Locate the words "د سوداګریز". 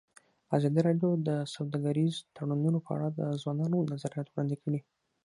1.27-2.15